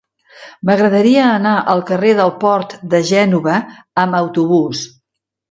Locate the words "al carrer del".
1.73-2.33